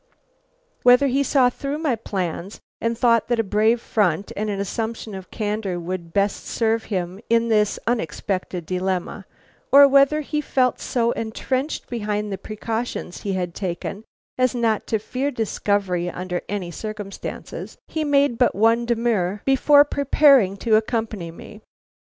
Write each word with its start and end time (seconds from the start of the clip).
"Whether 0.81 1.05
he 1.09 1.21
saw 1.21 1.51
through 1.51 1.77
my 1.77 1.95
plans 1.95 2.59
and 2.81 2.97
thought 2.97 3.27
that 3.27 3.37
a 3.39 3.43
brave 3.43 3.79
front 3.79 4.31
and 4.35 4.49
an 4.49 4.59
assumption 4.59 5.13
of 5.13 5.29
candor 5.29 5.79
would 5.79 6.11
best 6.11 6.43
serve 6.47 6.85
him 6.85 7.19
in 7.29 7.49
this 7.49 7.77
unexpected 7.85 8.65
dilemma, 8.65 9.27
or 9.71 9.87
whether 9.87 10.21
he 10.21 10.41
felt 10.41 10.79
so 10.79 11.11
entrenched 11.11 11.87
behind 11.87 12.31
the 12.31 12.39
precautions 12.39 13.21
he 13.21 13.33
had 13.33 13.53
taken 13.53 14.03
as 14.39 14.55
not 14.55 14.87
to 14.87 14.97
fear 14.97 15.29
discovery 15.29 16.09
under 16.09 16.41
any 16.49 16.71
circumstances, 16.71 17.77
he 17.87 18.03
made 18.03 18.39
but 18.39 18.55
one 18.55 18.87
demur 18.87 19.43
before 19.45 19.85
preparing 19.85 20.57
to 20.57 20.75
accompany 20.77 21.29
me. 21.29 21.61